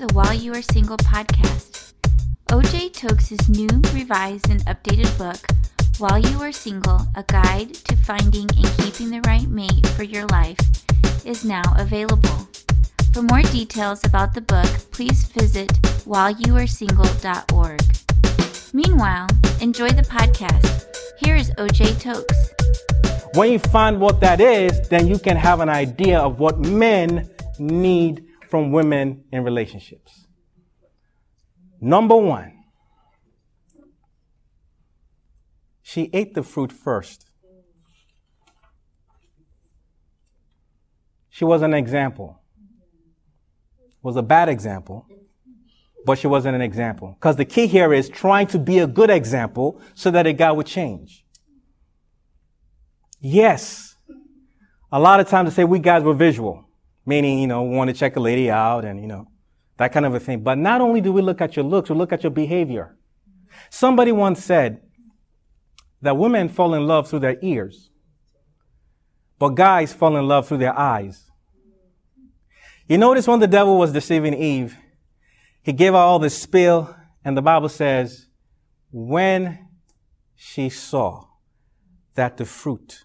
the 0.00 0.12
While 0.14 0.32
You 0.32 0.54
Are 0.54 0.62
Single 0.62 0.96
podcast. 0.96 1.92
OJ 2.48 2.90
Tokes' 2.94 3.50
new, 3.50 3.68
revised, 3.92 4.48
and 4.48 4.64
updated 4.64 5.12
book, 5.18 5.36
While 5.98 6.18
You 6.18 6.40
Are 6.40 6.52
Single 6.52 7.06
A 7.16 7.22
Guide 7.24 7.74
to 7.74 7.96
Finding 7.98 8.48
and 8.56 8.66
Keeping 8.78 9.10
the 9.10 9.20
Right 9.26 9.46
Mate 9.46 9.86
for 9.88 10.04
Your 10.04 10.24
Life, 10.28 10.56
is 11.26 11.44
now 11.44 11.62
available. 11.76 12.48
For 13.12 13.20
more 13.20 13.42
details 13.42 14.00
about 14.02 14.32
the 14.32 14.40
book, 14.40 14.70
please 14.90 15.24
visit 15.24 15.68
whileyouaresingle.org. 16.08 17.82
Meanwhile, 18.72 19.26
enjoy 19.60 19.90
the 19.90 20.00
podcast. 20.00 20.86
Here 21.18 21.36
is 21.36 21.50
OJ 21.58 22.00
Tokes. 22.00 22.54
When 23.34 23.52
you 23.52 23.58
find 23.58 24.00
what 24.00 24.18
that 24.22 24.40
is, 24.40 24.88
then 24.88 25.06
you 25.06 25.18
can 25.18 25.36
have 25.36 25.60
an 25.60 25.68
idea 25.68 26.18
of 26.18 26.38
what 26.40 26.58
men 26.58 27.28
need 27.58 28.29
from 28.50 28.72
women 28.72 29.22
in 29.30 29.44
relationships. 29.44 30.26
Number 31.80 32.16
one, 32.16 32.52
she 35.82 36.10
ate 36.12 36.34
the 36.34 36.42
fruit 36.42 36.72
first. 36.72 37.26
She 41.28 41.44
was 41.44 41.62
an 41.62 41.72
example. 41.72 42.40
Was 44.02 44.16
a 44.16 44.22
bad 44.22 44.48
example, 44.48 45.06
but 46.04 46.18
she 46.18 46.26
wasn't 46.26 46.56
an 46.56 46.62
example. 46.62 47.14
Because 47.20 47.36
the 47.36 47.44
key 47.44 47.66
here 47.66 47.92
is 47.92 48.08
trying 48.08 48.48
to 48.48 48.58
be 48.58 48.78
a 48.80 48.86
good 48.86 49.10
example 49.10 49.80
so 49.94 50.10
that 50.10 50.26
a 50.26 50.32
guy 50.32 50.50
would 50.50 50.66
change. 50.66 51.24
Yes. 53.20 53.94
A 54.90 54.98
lot 54.98 55.20
of 55.20 55.28
times 55.28 55.50
they 55.50 55.62
say 55.62 55.64
we 55.64 55.78
guys 55.78 56.02
were 56.02 56.14
visual 56.14 56.69
meaning, 57.06 57.38
you 57.38 57.46
know, 57.46 57.62
want 57.62 57.88
to 57.88 57.94
check 57.94 58.16
a 58.16 58.20
lady 58.20 58.50
out 58.50 58.84
and, 58.84 59.00
you 59.00 59.06
know, 59.06 59.28
that 59.76 59.92
kind 59.92 60.06
of 60.06 60.14
a 60.14 60.20
thing. 60.20 60.42
But 60.42 60.58
not 60.58 60.80
only 60.80 61.00
do 61.00 61.12
we 61.12 61.22
look 61.22 61.40
at 61.40 61.56
your 61.56 61.64
looks, 61.64 61.90
we 61.90 61.96
look 61.96 62.12
at 62.12 62.22
your 62.22 62.30
behavior. 62.30 62.96
Somebody 63.70 64.12
once 64.12 64.44
said 64.44 64.82
that 66.02 66.16
women 66.16 66.48
fall 66.48 66.74
in 66.74 66.86
love 66.86 67.08
through 67.08 67.20
their 67.20 67.36
ears, 67.42 67.90
but 69.38 69.50
guys 69.50 69.92
fall 69.92 70.16
in 70.16 70.28
love 70.28 70.46
through 70.48 70.58
their 70.58 70.78
eyes. 70.78 71.30
You 72.88 72.98
notice 72.98 73.26
when 73.26 73.40
the 73.40 73.46
devil 73.46 73.78
was 73.78 73.92
deceiving 73.92 74.34
Eve, 74.34 74.76
he 75.62 75.72
gave 75.72 75.92
her 75.92 75.98
all 75.98 76.18
this 76.18 76.40
spill, 76.40 76.94
and 77.24 77.36
the 77.36 77.42
Bible 77.42 77.68
says, 77.68 78.26
when 78.90 79.66
she 80.34 80.68
saw 80.68 81.24
that 82.14 82.36
the 82.36 82.44
fruit 82.44 83.04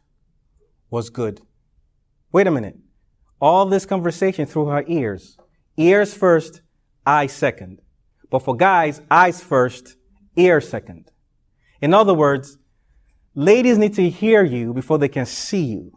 was 0.90 1.10
good. 1.10 1.42
Wait 2.32 2.48
a 2.48 2.52
minute 2.52 2.78
all 3.40 3.66
this 3.66 3.86
conversation 3.86 4.46
through 4.46 4.68
her 4.68 4.84
ears. 4.88 5.38
Ears 5.78 6.14
first, 6.14 6.62
eyes 7.06 7.34
second. 7.34 7.82
But 8.30 8.40
for 8.40 8.56
guys, 8.56 9.02
eyes 9.10 9.42
first, 9.42 9.96
ears 10.36 10.68
second. 10.68 11.12
In 11.82 11.94
other 11.94 12.14
words, 12.14 12.58
ladies 13.34 13.78
need 13.78 13.94
to 13.96 14.10
hear 14.10 14.44
you 14.44 14.74
before 14.74 14.98
they 14.98 15.10
can 15.10 15.26
see 15.26 15.64
you. 15.64 15.92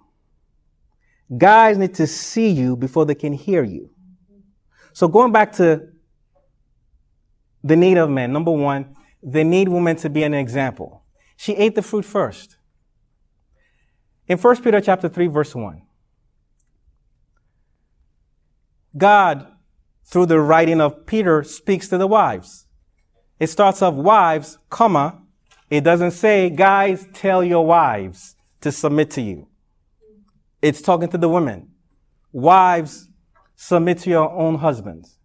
Guys 1.37 1.77
need 1.79 1.95
to 1.95 2.07
see 2.07 2.49
you 2.51 2.77
before 2.77 3.05
they 3.05 3.15
can 3.15 3.33
hear 3.33 3.63
you. 3.63 3.91
So 4.93 5.09
going 5.09 5.33
back 5.33 5.53
to 5.53 5.89
the 7.63 7.77
need 7.77 7.99
of 7.99 8.11
men, 8.11 8.33
number 8.33 8.51
one, 8.51 8.95
they 9.23 9.45
need 9.45 9.69
women 9.69 9.97
to 9.97 10.11
be 10.11 10.23
an 10.23 10.35
example. 10.35 11.05
She 11.37 11.55
ate 11.55 11.75
the 11.75 11.83
fruit 11.83 12.05
first. 12.05 12.57
In 14.27 14.39
1 14.39 14.63
Peter 14.63 14.81
chapter 14.81 15.09
3 15.09 15.27
verse 15.29 15.55
1, 15.55 15.83
God, 18.97 19.47
through 20.05 20.27
the 20.27 20.41
writing 20.41 20.81
of 20.81 21.07
Peter, 21.07 21.43
speaks 21.43 21.89
to 21.89 21.99
the 21.99 22.07
wives. 22.07 22.67
It 23.39 23.49
starts 23.49 23.83
off 23.83 23.95
wives, 23.95 24.59
comma. 24.71 25.21
It 25.71 25.83
doesn't 25.83 26.13
say, 26.13 26.51
guys, 26.51 27.07
tell 27.13 27.45
your 27.45 27.65
wives 27.65 28.35
to 28.63 28.73
submit 28.73 29.11
to 29.13 29.21
you. 29.21 29.49
It's 30.61 30.81
talking 30.81 31.09
to 31.11 31.19
the 31.19 31.29
women. 31.29 31.71
Wives, 32.33 33.09
submit 33.55 33.99
to 33.99 34.11
your 34.11 34.31
own 34.31 34.57
husbands. 34.57 35.19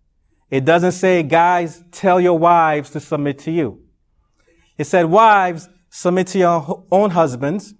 It 0.51 0.65
doesn't 0.65 0.91
say, 0.91 1.23
guys, 1.23 1.83
tell 1.91 2.21
your 2.21 2.37
wives 2.37 2.91
to 2.91 2.99
submit 2.99 3.39
to 3.39 3.51
you. 3.51 3.81
It 4.77 4.85
said, 4.85 5.05
wives, 5.05 5.69
submit 5.89 6.27
to 6.27 6.39
your 6.39 6.85
own 6.91 7.11
husbands. 7.11 7.73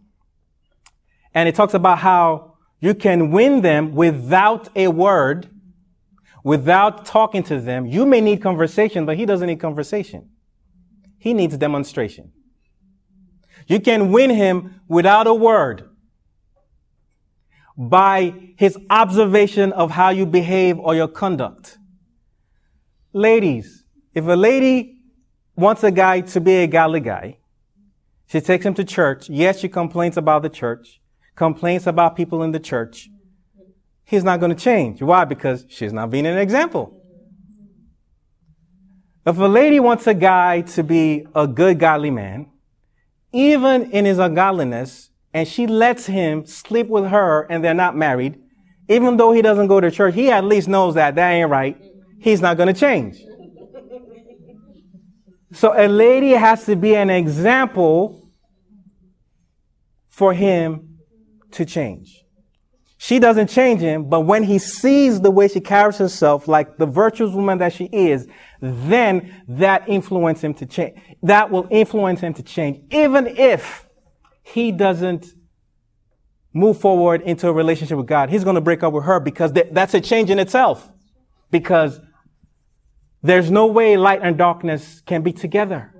And 1.33 1.49
it 1.49 1.55
talks 1.55 1.73
about 1.73 1.99
how 1.99 2.57
you 2.79 2.95
can 2.95 3.31
win 3.31 3.61
them 3.61 3.93
without 3.93 4.69
a 4.75 4.87
word 4.87 5.49
without 6.43 7.05
talking 7.05 7.41
to 7.43 7.59
them. 7.59 7.85
You 7.85 8.05
may 8.05 8.21
need 8.21 8.41
conversation, 8.41 9.05
but 9.05 9.17
he 9.17 9.25
doesn't 9.25 9.47
need 9.47 9.59
conversation. 9.59 10.29
He 11.17 11.33
needs 11.33 11.57
demonstration. 11.57 12.33
You 13.67 13.79
can 13.79 14.11
win 14.11 14.29
him 14.29 14.81
without 14.87 15.25
a 15.25 15.33
word 15.33 15.89
by 17.77 18.33
his 18.57 18.77
observation 18.89 19.71
of 19.71 19.91
how 19.91 20.09
you 20.09 20.25
behave 20.25 20.77
or 20.77 20.93
your 20.95 21.07
conduct. 21.07 21.77
Ladies, 23.13 23.83
if 24.13 24.27
a 24.27 24.35
lady 24.35 24.99
wants 25.55 25.83
a 25.83 25.91
guy 25.91 26.21
to 26.21 26.41
be 26.41 26.55
a 26.55 26.67
godly 26.67 26.99
guy, 26.99 27.37
she 28.27 28.41
takes 28.41 28.65
him 28.65 28.73
to 28.73 28.83
church. 28.83 29.29
Yes, 29.29 29.59
she 29.59 29.69
complains 29.69 30.17
about 30.17 30.41
the 30.41 30.49
church, 30.49 31.01
complains 31.35 31.87
about 31.87 32.15
people 32.15 32.43
in 32.43 32.51
the 32.51 32.59
church, 32.59 33.09
he's 34.05 34.23
not 34.23 34.39
going 34.39 34.55
to 34.55 34.61
change. 34.61 35.01
Why? 35.01 35.25
Because 35.25 35.65
she's 35.69 35.93
not 35.93 36.09
being 36.09 36.25
an 36.25 36.37
example. 36.37 36.99
If 39.25 39.37
a 39.37 39.45
lady 39.45 39.79
wants 39.79 40.05
a 40.07 40.13
guy 40.13 40.61
to 40.61 40.83
be 40.83 41.25
a 41.33 41.47
good, 41.47 41.79
godly 41.79 42.11
man, 42.11 42.47
even 43.31 43.91
in 43.91 44.05
his 44.05 44.19
ungodliness, 44.19 45.09
and 45.33 45.47
she 45.47 45.65
lets 45.65 46.05
him 46.05 46.45
sleep 46.45 46.87
with 46.87 47.05
her 47.05 47.47
and 47.49 47.63
they're 47.63 47.73
not 47.73 47.95
married, 47.95 48.39
even 48.89 49.17
though 49.17 49.31
he 49.31 49.41
doesn't 49.41 49.67
go 49.67 49.79
to 49.79 49.89
church, 49.89 50.13
he 50.13 50.29
at 50.29 50.43
least 50.43 50.67
knows 50.67 50.95
that 50.95 51.15
that 51.15 51.31
ain't 51.31 51.49
right. 51.49 51.81
He's 52.19 52.41
not 52.41 52.57
going 52.57 52.73
to 52.73 52.79
change. 52.79 53.23
So 55.53 55.73
a 55.73 55.87
lady 55.87 56.31
has 56.31 56.65
to 56.65 56.75
be 56.75 56.95
an 56.95 57.09
example 57.09 58.29
for 60.09 60.33
him 60.33 60.97
to 61.51 61.65
change. 61.65 62.22
She 63.03 63.19
doesn't 63.19 63.47
change 63.47 63.81
him, 63.81 64.05
but 64.05 64.21
when 64.21 64.43
he 64.43 64.57
sees 64.57 65.19
the 65.19 65.29
way 65.29 65.49
she 65.49 65.59
carries 65.59 65.97
herself, 65.97 66.47
like 66.47 66.77
the 66.77 66.85
virtuous 66.85 67.33
woman 67.33 67.57
that 67.57 67.73
she 67.73 67.89
is, 67.91 68.29
then 68.61 69.43
that 69.45 69.89
influences 69.89 70.45
him 70.45 70.53
to 70.53 70.65
change. 70.65 70.97
That 71.21 71.51
will 71.51 71.67
influence 71.69 72.21
him 72.21 72.33
to 72.35 72.43
change, 72.43 72.79
even 72.91 73.27
if 73.27 73.89
he 74.41 74.71
doesn't 74.71 75.33
move 76.53 76.79
forward 76.79 77.21
into 77.23 77.49
a 77.49 77.51
relationship 77.51 77.97
with 77.97 78.07
God. 78.07 78.29
He's 78.29 78.45
going 78.45 78.55
to 78.55 78.61
break 78.61 78.83
up 78.83 78.93
with 78.93 79.03
her 79.03 79.19
because 79.19 79.51
that's 79.51 79.93
a 79.93 79.99
change 79.99 80.29
in 80.29 80.39
itself. 80.39 80.89
Because 81.51 81.99
there's 83.21 83.51
no 83.51 83.65
way 83.65 83.97
light 83.97 84.21
and 84.23 84.37
darkness 84.37 85.01
can 85.01 85.23
be 85.23 85.33
together. 85.33 85.93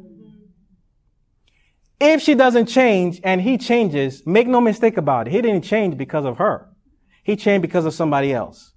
If 2.00 2.22
she 2.22 2.34
doesn't 2.34 2.68
change 2.68 3.20
and 3.26 3.42
he 3.42 3.58
changes, 3.58 4.26
make 4.26 4.48
no 4.48 4.62
mistake 4.62 4.96
about 4.96 5.28
it. 5.28 5.32
He 5.32 5.42
didn't 5.42 5.64
change 5.64 5.98
because 5.98 6.24
of 6.24 6.38
her. 6.38 6.70
He 7.24 7.36
changed 7.36 7.62
because 7.62 7.86
of 7.86 7.94
somebody 7.94 8.34
else. 8.34 8.74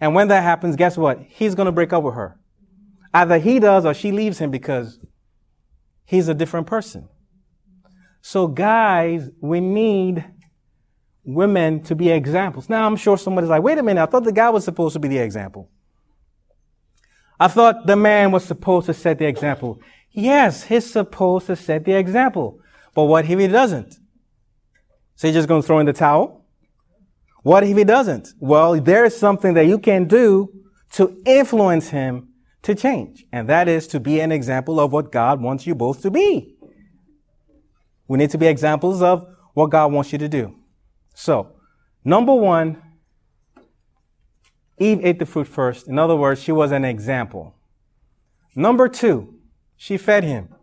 And 0.00 0.14
when 0.14 0.28
that 0.28 0.42
happens, 0.42 0.76
guess 0.76 0.96
what? 0.96 1.20
He's 1.28 1.54
going 1.54 1.66
to 1.66 1.72
break 1.72 1.92
up 1.92 2.02
with 2.02 2.14
her. 2.14 2.38
Either 3.12 3.38
he 3.38 3.58
does 3.58 3.84
or 3.84 3.94
she 3.94 4.12
leaves 4.12 4.38
him 4.38 4.50
because 4.50 5.00
he's 6.04 6.28
a 6.28 6.34
different 6.34 6.66
person. 6.66 7.08
So 8.20 8.46
guys, 8.46 9.30
we 9.40 9.60
need 9.60 10.24
women 11.24 11.82
to 11.84 11.94
be 11.94 12.10
examples. 12.10 12.68
Now 12.68 12.86
I'm 12.86 12.96
sure 12.96 13.16
somebody's 13.16 13.50
like, 13.50 13.62
wait 13.62 13.78
a 13.78 13.82
minute, 13.82 14.02
I 14.02 14.06
thought 14.06 14.24
the 14.24 14.32
guy 14.32 14.50
was 14.50 14.64
supposed 14.64 14.92
to 14.94 14.98
be 14.98 15.08
the 15.08 15.18
example. 15.18 15.70
I 17.40 17.48
thought 17.48 17.86
the 17.86 17.96
man 17.96 18.32
was 18.32 18.44
supposed 18.44 18.86
to 18.86 18.94
set 18.94 19.18
the 19.18 19.26
example. 19.26 19.80
Yes, 20.10 20.64
he's 20.64 20.90
supposed 20.90 21.46
to 21.46 21.56
set 21.56 21.84
the 21.84 21.92
example. 21.92 22.60
But 22.94 23.04
what 23.04 23.30
if 23.30 23.38
he 23.38 23.46
doesn't? 23.46 23.94
So 25.14 25.28
he's 25.28 25.34
just 25.34 25.48
going 25.48 25.62
to 25.62 25.66
throw 25.66 25.78
in 25.78 25.86
the 25.86 25.92
towel? 25.92 26.37
What 27.42 27.64
if 27.64 27.76
he 27.76 27.84
doesn't? 27.84 28.28
Well, 28.40 28.80
there 28.80 29.04
is 29.04 29.16
something 29.16 29.54
that 29.54 29.66
you 29.66 29.78
can 29.78 30.06
do 30.06 30.52
to 30.92 31.20
influence 31.24 31.90
him 31.90 32.28
to 32.62 32.74
change. 32.74 33.24
And 33.32 33.48
that 33.48 33.68
is 33.68 33.86
to 33.88 34.00
be 34.00 34.20
an 34.20 34.32
example 34.32 34.80
of 34.80 34.92
what 34.92 35.12
God 35.12 35.40
wants 35.40 35.66
you 35.66 35.74
both 35.74 36.02
to 36.02 36.10
be. 36.10 36.56
We 38.06 38.18
need 38.18 38.30
to 38.30 38.38
be 38.38 38.46
examples 38.46 39.02
of 39.02 39.26
what 39.54 39.70
God 39.70 39.92
wants 39.92 40.12
you 40.12 40.18
to 40.18 40.28
do. 40.28 40.54
So, 41.14 41.52
number 42.04 42.34
one, 42.34 42.82
Eve 44.78 45.00
ate 45.02 45.18
the 45.18 45.26
fruit 45.26 45.48
first. 45.48 45.88
In 45.88 45.98
other 45.98 46.16
words, 46.16 46.42
she 46.42 46.52
was 46.52 46.72
an 46.72 46.84
example. 46.84 47.54
Number 48.54 48.88
two, 48.88 49.34
she 49.76 49.96
fed 49.96 50.24
him. 50.24 50.54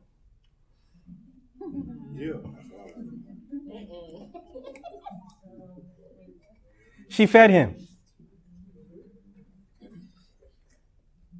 She 7.16 7.28
fed 7.28 7.50
him. 7.50 7.88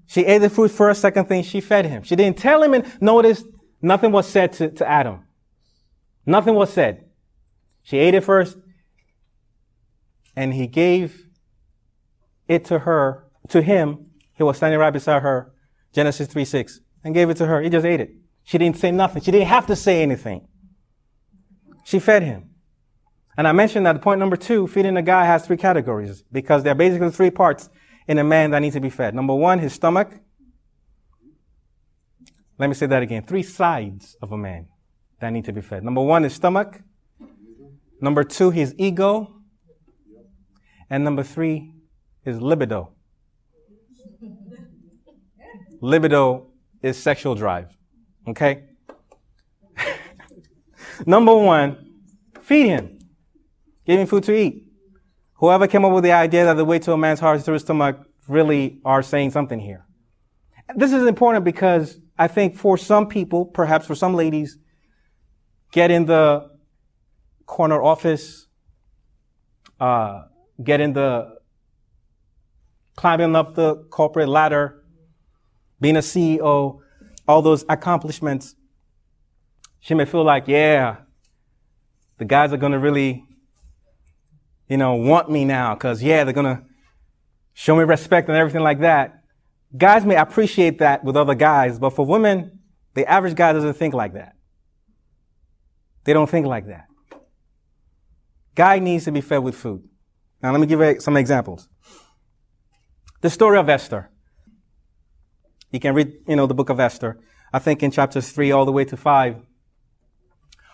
She 0.08 0.26
ate 0.26 0.38
the 0.38 0.50
fruit 0.50 0.72
first. 0.72 1.02
Second 1.02 1.26
thing, 1.26 1.44
she 1.44 1.60
fed 1.60 1.86
him. 1.86 2.04
She 2.04 2.16
didn't 2.16 2.38
tell 2.38 2.64
him 2.64 2.74
and 2.74 2.86
notice 3.02 3.44
nothing 3.82 4.14
was 4.14 4.26
said 4.26 4.54
to, 4.54 4.72
to 4.72 4.88
Adam. 4.90 5.26
Nothing 6.26 6.56
was 6.56 6.72
said. 6.72 7.10
She 7.84 7.98
ate 7.98 8.14
it 8.14 8.24
first 8.24 8.56
and 10.34 10.54
he 10.54 10.66
gave 10.66 11.26
it 12.48 12.64
to 12.66 12.80
her, 12.80 13.26
to 13.50 13.62
him. 13.62 14.12
He 14.32 14.44
was 14.44 14.56
standing 14.56 14.80
right 14.80 14.94
beside 14.94 15.24
her. 15.24 15.52
Genesis 15.92 16.30
3 16.30 16.46
6 16.46 16.80
and 17.04 17.14
gave 17.14 17.30
it 17.30 17.36
to 17.36 17.48
her. 17.48 17.62
He 17.62 17.70
just 17.70 17.86
ate 17.86 18.00
it. 18.00 18.12
She 18.46 18.58
didn't 18.58 18.78
say 18.78 18.92
nothing. 18.92 19.22
She 19.22 19.32
didn't 19.32 19.48
have 19.48 19.68
to 19.68 19.76
say 19.76 20.02
anything. 20.02 20.48
She 21.84 22.00
fed 22.00 22.24
him. 22.24 22.55
And 23.38 23.48
I 23.48 23.52
mentioned 23.52 23.86
that 23.86 24.02
point 24.02 24.20
number 24.20 24.38
two, 24.38 24.68
feeding 24.68 24.96
a 24.96 25.02
guy 25.02 25.26
has 25.26 25.46
three 25.46 25.58
categories 25.58 26.24
because 26.32 26.64
there 26.64 26.72
are 26.72 26.76
basically 26.76 27.12
three 27.12 27.32
parts 27.32 27.70
in 28.08 28.18
a 28.18 28.24
man 28.24 28.52
that 28.52 28.60
needs 28.60 28.76
to 28.76 28.82
be 28.82 28.90
fed. 28.90 29.14
Number 29.14 29.36
one, 29.36 29.60
his 29.60 29.74
stomach. 29.74 30.12
Let 32.58 32.68
me 32.68 32.76
say 32.76 32.86
that 32.86 33.04
again. 33.04 33.24
Three 33.24 33.44
sides 33.44 34.16
of 34.22 34.32
a 34.32 34.38
man 34.38 34.68
that 35.20 35.32
need 35.32 35.46
to 35.46 35.54
be 35.54 35.62
fed. 35.62 35.84
Number 35.84 36.02
one, 36.02 36.24
his 36.24 36.34
stomach. 36.34 36.82
Number 38.00 38.24
two, 38.24 38.52
his 38.52 38.74
ego. 38.78 39.42
And 40.90 41.04
number 41.04 41.24
three, 41.24 41.74
his 42.24 42.40
libido. 42.40 42.92
libido 45.82 46.48
is 46.82 46.98
sexual 46.98 47.36
drive. 47.36 47.76
Okay? 48.28 48.64
number 51.06 51.36
one, 51.36 51.94
feed 52.42 52.68
him. 52.68 52.95
Give 53.86 54.00
him 54.00 54.08
food 54.08 54.24
to 54.24 54.36
eat. 54.36 54.66
Whoever 55.36 55.68
came 55.68 55.86
up 55.86 55.92
with 55.92 56.04
the 56.04 56.12
idea 56.12 56.46
that 56.46 56.56
the 56.56 56.66
way 56.66 56.80
to 56.80 56.94
a 56.94 56.98
man's 56.98 57.20
heart 57.20 57.38
is 57.38 57.46
through 57.46 57.56
his 57.56 57.64
stomach 57.64 58.00
really 58.28 58.80
are 58.86 59.04
saying 59.04 59.32
something 59.32 59.60
here. 59.60 59.86
This 60.76 60.92
is 60.92 61.06
important 61.06 61.46
because 61.46 62.00
I 62.18 62.28
think 62.28 62.56
for 62.56 62.78
some 62.78 63.08
people, 63.08 63.46
perhaps 63.46 63.86
for 63.86 63.96
some 63.96 64.16
ladies, 64.16 64.58
get 65.72 65.92
in 65.92 66.06
the 66.06 66.50
corner 67.46 67.82
office, 67.84 68.48
uh, 69.80 70.24
get 70.64 70.82
in 70.82 70.94
the 70.94 71.36
climbing 72.96 73.36
up 73.36 73.56
the 73.56 73.76
corporate 73.92 74.30
ladder, 74.30 74.82
being 75.82 75.98
a 75.98 76.00
CEO, 76.00 76.80
all 77.28 77.42
those 77.42 77.66
accomplishments. 77.68 78.56
She 79.82 79.94
may 79.94 80.06
feel 80.06 80.24
like, 80.24 80.48
yeah, 80.48 80.98
the 82.18 82.26
guys 82.26 82.54
are 82.54 82.58
going 82.58 82.72
to 82.72 82.80
really 82.80 83.26
you 84.68 84.78
know, 84.78 84.96
want 84.96 85.30
me 85.30 85.46
now 85.46 85.76
because, 85.76 86.02
yeah, 86.02 86.24
they're 86.24 86.34
going 86.34 86.58
to 86.58 86.64
show 87.54 87.76
me 87.76 87.84
respect 87.84 88.28
and 88.30 88.38
everything 88.38 88.62
like 88.62 88.80
that. 88.80 89.24
Guys 89.78 90.06
may 90.06 90.16
appreciate 90.16 90.80
that 90.80 91.04
with 91.04 91.16
other 91.18 91.36
guys, 91.36 91.80
but 91.80 91.92
for 91.92 92.06
women, 92.06 92.60
the 92.94 93.10
average 93.10 93.36
guy 93.36 93.54
doesn't 93.54 93.76
think 93.76 93.94
like 93.94 94.14
that. 94.14 94.36
They 96.06 96.14
don't 96.14 96.30
think 96.30 96.46
like 96.46 96.68
that. 96.68 96.86
Guy 98.56 98.80
needs 98.80 99.06
to 99.06 99.12
be 99.12 99.22
fed 99.22 99.40
with 99.40 99.56
food. 99.56 99.84
Now, 100.42 100.52
let 100.52 100.62
me 100.62 100.68
give 100.68 100.80
you 100.80 101.00
some 101.00 101.18
examples. 101.18 101.68
The 103.22 103.30
story 103.30 103.58
of 103.58 103.68
Esther. 103.68 104.10
You 105.72 105.80
can 105.80 105.94
read, 105.94 106.14
you 106.28 106.36
know, 106.36 106.48
the 106.48 106.54
book 106.54 106.70
of 106.70 106.80
Esther. 106.80 107.20
I 107.52 107.60
think 107.60 107.84
in 107.84 107.92
chapters 107.92 108.32
three 108.32 108.52
all 108.52 108.66
the 108.66 108.72
way 108.72 108.86
to 108.86 108.96
five. 108.96 109.38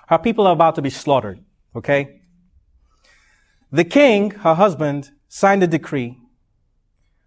Her 0.07 0.19
people 0.19 0.45
are 0.45 0.53
about 0.53 0.75
to 0.75 0.81
be 0.81 0.89
slaughtered. 0.89 1.43
Okay? 1.75 2.20
The 3.71 3.85
king, 3.85 4.31
her 4.31 4.53
husband, 4.53 5.11
signed 5.29 5.63
a 5.63 5.67
decree 5.67 6.17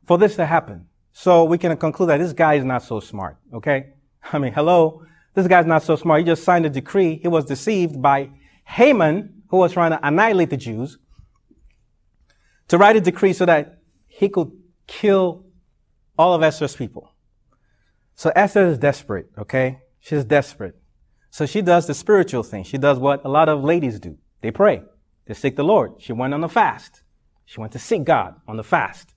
for 0.05 0.19
this 0.19 0.37
to 0.37 0.45
happen. 0.45 0.89
So 1.13 1.45
we 1.45 1.57
can 1.59 1.75
conclude 1.77 2.11
that 2.11 2.19
this 2.19 2.33
guy 2.33 2.55
is 2.55 2.65
not 2.65 2.83
so 2.83 3.01
smart, 3.01 3.39
okay? 3.53 3.95
I 4.33 4.39
mean, 4.39 4.53
hello, 4.53 5.05
this 5.33 5.47
guy's 5.47 5.65
not 5.65 5.83
so 5.83 5.97
smart. 5.97 6.21
He 6.21 6.27
just 6.27 6.45
signed 6.45 6.67
a 6.67 6.71
decree. 6.71 7.17
He 7.17 7.29
was 7.29 7.47
deceived 7.47 8.03
by 8.03 8.31
Haman, 8.67 9.43
who 9.49 9.59
was 9.59 9.73
trying 9.73 9.93
to 9.93 10.07
annihilate 10.07 10.51
the 10.51 10.57
Jews, 10.57 10.99
to 12.69 12.77
write 12.77 12.97
a 12.97 13.01
decree 13.01 13.33
so 13.33 13.47
that 13.47 13.79
he 14.07 14.29
could 14.29 14.51
kill 14.87 15.47
all 16.19 16.35
of 16.35 16.43
Esther's 16.43 16.77
people. 16.77 17.13
So 18.17 18.33
Esther 18.37 18.67
is 18.67 18.79
desperate, 18.79 19.31
okay? 19.39 19.81
She's 20.01 20.25
desperate. 20.25 20.77
So 21.31 21.47
she 21.47 21.63
does 21.63 21.87
the 21.87 21.95
spiritual 21.95 22.43
thing. 22.43 22.65
She 22.65 22.79
does 22.79 22.99
what 22.99 23.25
a 23.25 23.29
lot 23.29 23.49
of 23.49 23.65
ladies 23.65 23.99
do. 23.99 24.19
They 24.41 24.51
pray 24.51 24.83
to 25.27 25.35
seek 25.35 25.57
the 25.57 25.65
Lord. 25.65 25.93
She 25.99 26.13
went 26.13 26.35
on 26.35 26.45
a 26.45 26.49
fast. 26.49 27.03
She 27.47 27.61
went 27.61 27.73
to 27.73 27.79
seek 27.79 28.05
God 28.05 28.37
on 28.47 28.57
the 28.57 28.65
fast. 28.65 29.15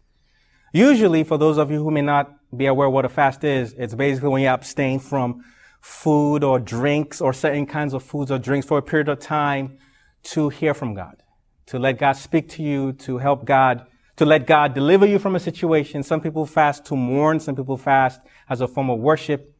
Usually, 0.73 1.23
for 1.23 1.37
those 1.37 1.57
of 1.57 1.71
you 1.71 1.81
who 1.83 1.91
may 1.91 2.01
not 2.01 2.33
be 2.55 2.65
aware 2.65 2.89
what 2.89 3.05
a 3.05 3.09
fast 3.09 3.43
is, 3.43 3.73
it's 3.73 3.95
basically 3.95 4.29
when 4.29 4.41
you 4.41 4.49
abstain 4.49 4.99
from 4.99 5.43
food 5.81 6.43
or 6.43 6.59
drinks 6.59 7.21
or 7.21 7.33
certain 7.33 7.65
kinds 7.65 7.93
of 7.93 8.03
foods 8.03 8.31
or 8.31 8.37
drinks 8.37 8.67
for 8.67 8.77
a 8.77 8.81
period 8.81 9.09
of 9.09 9.19
time 9.19 9.77
to 10.23 10.49
hear 10.49 10.73
from 10.73 10.93
God, 10.93 11.23
to 11.67 11.79
let 11.79 11.97
God 11.97 12.13
speak 12.13 12.49
to 12.49 12.63
you, 12.63 12.93
to 12.93 13.17
help 13.17 13.45
God, 13.45 13.85
to 14.17 14.25
let 14.25 14.47
God 14.47 14.73
deliver 14.73 15.05
you 15.05 15.19
from 15.19 15.35
a 15.35 15.39
situation. 15.39 16.03
Some 16.03 16.21
people 16.21 16.45
fast 16.45 16.85
to 16.85 16.95
mourn. 16.95 17.39
Some 17.39 17.55
people 17.55 17.77
fast 17.77 18.19
as 18.49 18.61
a 18.61 18.67
form 18.67 18.89
of 18.89 18.99
worship. 18.99 19.53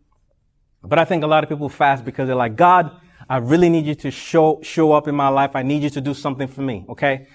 But 0.84 1.00
I 1.00 1.06
think 1.06 1.24
a 1.24 1.28
lot 1.28 1.44
of 1.44 1.50
people 1.50 1.70
fast 1.70 2.04
because 2.04 2.28
they're 2.28 2.36
like, 2.36 2.56
God, 2.56 2.92
I 3.30 3.38
really 3.38 3.70
need 3.70 3.86
you 3.86 3.96
to 3.96 4.12
show, 4.12 4.60
show 4.64 4.94
up 4.94 5.08
in 5.08 5.16
my 5.16 5.28
life. 5.28 5.52
I 5.56 5.64
need 5.64 5.84
you 5.84 5.90
to 5.92 6.02
do 6.02 6.14
something 6.14 6.48
for 6.48 6.62
me. 6.62 6.86
Okay. 6.90 7.28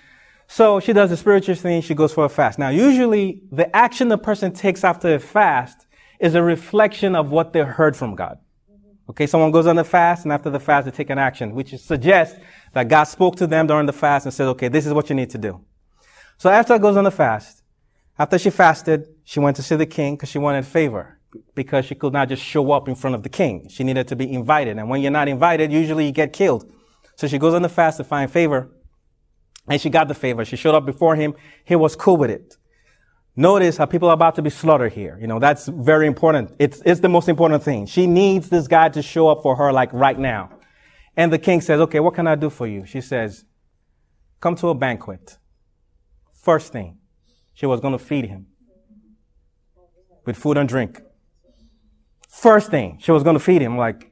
So 0.46 0.80
she 0.80 0.92
does 0.92 1.10
the 1.10 1.16
spiritual 1.16 1.54
thing. 1.54 1.82
She 1.82 1.94
goes 1.94 2.12
for 2.12 2.24
a 2.24 2.28
fast. 2.28 2.58
Now, 2.58 2.70
usually 2.70 3.42
the 3.50 3.74
action 3.74 4.08
the 4.08 4.18
person 4.18 4.52
takes 4.52 4.84
after 4.84 5.14
a 5.14 5.18
fast 5.18 5.86
is 6.18 6.34
a 6.34 6.42
reflection 6.42 7.14
of 7.14 7.30
what 7.30 7.52
they 7.52 7.60
heard 7.60 7.96
from 7.96 8.14
God. 8.14 8.38
Okay. 9.10 9.26
Someone 9.26 9.50
goes 9.50 9.66
on 9.66 9.76
the 9.76 9.84
fast 9.84 10.24
and 10.24 10.32
after 10.32 10.50
the 10.50 10.60
fast, 10.60 10.86
they 10.86 10.90
take 10.90 11.10
an 11.10 11.18
action, 11.18 11.54
which 11.54 11.76
suggests 11.78 12.38
that 12.72 12.88
God 12.88 13.04
spoke 13.04 13.36
to 13.36 13.46
them 13.46 13.66
during 13.66 13.86
the 13.86 13.92
fast 13.92 14.26
and 14.26 14.32
said, 14.34 14.46
okay, 14.48 14.68
this 14.68 14.86
is 14.86 14.92
what 14.92 15.10
you 15.10 15.16
need 15.16 15.30
to 15.30 15.38
do. 15.38 15.60
So 16.38 16.48
after 16.48 16.78
goes 16.78 16.96
on 16.96 17.04
the 17.04 17.10
fast. 17.10 17.62
After 18.18 18.38
she 18.38 18.50
fasted, 18.50 19.08
she 19.24 19.40
went 19.40 19.56
to 19.56 19.62
see 19.62 19.74
the 19.74 19.86
king 19.86 20.14
because 20.14 20.28
she 20.28 20.38
wanted 20.38 20.66
favor 20.66 21.18
because 21.54 21.84
she 21.84 21.94
could 21.94 22.12
not 22.12 22.28
just 22.28 22.42
show 22.42 22.72
up 22.72 22.88
in 22.88 22.94
front 22.94 23.14
of 23.16 23.22
the 23.22 23.28
king. 23.28 23.68
She 23.68 23.84
needed 23.84 24.08
to 24.08 24.16
be 24.16 24.32
invited. 24.32 24.78
And 24.78 24.88
when 24.88 25.00
you're 25.00 25.10
not 25.10 25.28
invited, 25.28 25.72
usually 25.72 26.06
you 26.06 26.12
get 26.12 26.32
killed. 26.32 26.70
So 27.16 27.26
she 27.26 27.38
goes 27.38 27.54
on 27.54 27.62
the 27.62 27.68
fast 27.68 27.98
to 27.98 28.04
find 28.04 28.30
favor. 28.30 28.70
And 29.68 29.80
she 29.80 29.90
got 29.90 30.08
the 30.08 30.14
favor. 30.14 30.44
She 30.44 30.56
showed 30.56 30.74
up 30.74 30.86
before 30.86 31.16
him. 31.16 31.34
He 31.64 31.76
was 31.76 31.94
cool 31.94 32.16
with 32.16 32.30
it. 32.30 32.56
Notice 33.34 33.78
how 33.78 33.86
people 33.86 34.08
are 34.08 34.14
about 34.14 34.34
to 34.34 34.42
be 34.42 34.50
slaughtered 34.50 34.92
here. 34.92 35.16
You 35.20 35.26
know, 35.26 35.38
that's 35.38 35.66
very 35.68 36.06
important. 36.06 36.54
It's, 36.58 36.82
it's 36.84 37.00
the 37.00 37.08
most 37.08 37.28
important 37.28 37.62
thing. 37.62 37.86
She 37.86 38.06
needs 38.06 38.50
this 38.50 38.68
guy 38.68 38.90
to 38.90 39.00
show 39.00 39.28
up 39.28 39.42
for 39.42 39.56
her 39.56 39.72
like 39.72 39.92
right 39.92 40.18
now. 40.18 40.50
And 41.16 41.32
the 41.32 41.38
king 41.38 41.60
says, 41.60 41.80
okay, 41.80 42.00
what 42.00 42.14
can 42.14 42.26
I 42.26 42.34
do 42.34 42.50
for 42.50 42.66
you? 42.66 42.84
She 42.84 43.00
says, 43.00 43.44
come 44.40 44.56
to 44.56 44.68
a 44.68 44.74
banquet. 44.74 45.38
First 46.34 46.72
thing, 46.72 46.98
she 47.54 47.66
was 47.66 47.80
going 47.80 47.92
to 47.92 47.98
feed 47.98 48.26
him 48.26 48.46
with 50.24 50.36
food 50.36 50.58
and 50.58 50.68
drink. 50.68 51.00
First 52.32 52.70
thing, 52.70 52.96
she 52.98 53.12
was 53.12 53.22
going 53.22 53.34
to 53.34 53.40
feed 53.40 53.60
him. 53.60 53.76
Like, 53.76 54.10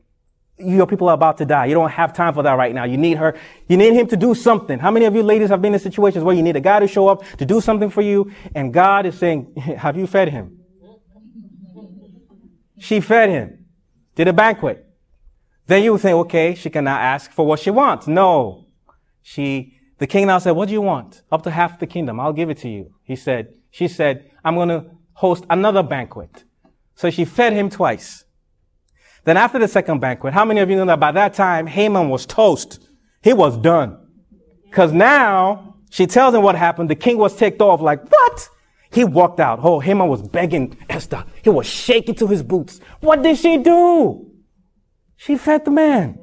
your 0.58 0.86
people 0.86 1.08
are 1.08 1.14
about 1.14 1.38
to 1.38 1.46
die. 1.46 1.64
You 1.64 1.74
don't 1.74 1.90
have 1.90 2.12
time 2.12 2.34
for 2.34 2.42
that 2.42 2.52
right 2.52 2.74
now. 2.74 2.84
You 2.84 2.98
need 2.98 3.16
her. 3.16 3.34
You 3.66 3.78
need 3.78 3.94
him 3.94 4.06
to 4.08 4.16
do 4.16 4.34
something. 4.34 4.78
How 4.78 4.90
many 4.90 5.06
of 5.06 5.14
you 5.14 5.22
ladies 5.22 5.48
have 5.48 5.62
been 5.62 5.72
in 5.72 5.80
situations 5.80 6.22
where 6.22 6.36
you 6.36 6.42
need 6.42 6.54
a 6.54 6.60
guy 6.60 6.80
to 6.80 6.86
show 6.86 7.08
up 7.08 7.24
to 7.38 7.46
do 7.46 7.62
something 7.62 7.88
for 7.88 8.02
you 8.02 8.30
and 8.54 8.74
God 8.74 9.06
is 9.06 9.18
saying, 9.18 9.54
have 9.56 9.96
you 9.96 10.06
fed 10.06 10.28
him? 10.28 10.58
She 12.78 13.00
fed 13.00 13.30
him. 13.30 13.64
Did 14.14 14.28
a 14.28 14.34
banquet. 14.34 14.86
Then 15.66 15.82
you 15.82 15.92
would 15.92 16.02
think, 16.02 16.14
okay, 16.14 16.54
she 16.54 16.68
cannot 16.68 17.00
ask 17.00 17.32
for 17.32 17.46
what 17.46 17.58
she 17.58 17.70
wants. 17.70 18.06
No. 18.06 18.66
She, 19.22 19.78
the 19.96 20.06
king 20.06 20.26
now 20.26 20.38
said, 20.38 20.52
what 20.52 20.68
do 20.68 20.74
you 20.74 20.82
want? 20.82 21.22
Up 21.32 21.42
to 21.44 21.50
half 21.50 21.78
the 21.78 21.86
kingdom. 21.86 22.20
I'll 22.20 22.34
give 22.34 22.50
it 22.50 22.58
to 22.58 22.68
you. 22.68 22.92
He 23.02 23.16
said, 23.16 23.54
she 23.70 23.88
said, 23.88 24.30
I'm 24.44 24.56
going 24.56 24.68
to 24.68 24.90
host 25.14 25.46
another 25.48 25.82
banquet. 25.82 26.44
So 27.00 27.08
she 27.08 27.24
fed 27.24 27.54
him 27.54 27.70
twice. 27.70 28.24
Then 29.24 29.38
after 29.38 29.58
the 29.58 29.68
second 29.68 30.00
banquet, 30.00 30.34
how 30.34 30.44
many 30.44 30.60
of 30.60 30.68
you 30.68 30.76
know 30.76 30.84
that 30.84 31.00
by 31.00 31.12
that 31.12 31.32
time 31.32 31.66
Haman 31.66 32.10
was 32.10 32.26
toast? 32.26 32.78
He 33.22 33.32
was 33.32 33.56
done. 33.56 33.96
Cause 34.70 34.92
now 34.92 35.76
she 35.88 36.06
tells 36.06 36.34
him 36.34 36.42
what 36.42 36.56
happened. 36.56 36.90
The 36.90 36.94
king 36.94 37.16
was 37.16 37.34
ticked 37.34 37.62
off 37.62 37.80
like, 37.80 38.04
what? 38.12 38.50
He 38.92 39.04
walked 39.04 39.40
out. 39.40 39.60
Oh, 39.62 39.80
Haman 39.80 40.08
was 40.08 40.20
begging 40.20 40.76
Esther. 40.90 41.24
He 41.42 41.48
was 41.48 41.64
shaking 41.64 42.16
to 42.16 42.26
his 42.26 42.42
boots. 42.42 42.80
What 43.00 43.22
did 43.22 43.38
she 43.38 43.56
do? 43.56 44.30
She 45.16 45.38
fed 45.38 45.64
the 45.64 45.70
man. 45.70 46.18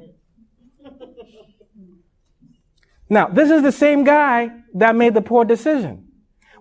Now, 3.09 3.29
this 3.29 3.49
is 3.49 3.63
the 3.63 3.71
same 3.71 4.03
guy 4.03 4.51
that 4.75 4.95
made 4.95 5.15
the 5.15 5.23
poor 5.23 5.43
decision. 5.43 6.07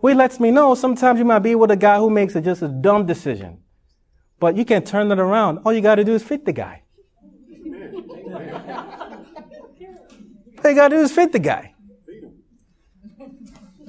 Which 0.00 0.16
lets 0.16 0.40
me 0.40 0.50
know 0.52 0.74
sometimes 0.74 1.18
you 1.18 1.26
might 1.26 1.40
be 1.40 1.54
with 1.54 1.70
a 1.70 1.76
guy 1.76 1.98
who 1.98 2.08
makes 2.08 2.34
a, 2.34 2.40
just 2.40 2.62
a 2.62 2.68
dumb 2.68 3.04
decision. 3.04 3.58
But 4.38 4.56
you 4.56 4.64
can 4.64 4.84
turn 4.84 5.10
it 5.10 5.18
around. 5.18 5.58
All 5.64 5.72
you 5.72 5.80
got 5.80 5.94
to 5.96 6.04
do 6.04 6.14
is 6.14 6.22
fit 6.22 6.44
the 6.44 6.52
guy. 6.52 6.82
All 10.64 10.70
you 10.70 10.76
got 10.76 10.88
to 10.88 10.96
do 10.96 11.02
is 11.02 11.12
fit 11.12 11.32
the 11.32 11.38
guy. 11.38 11.74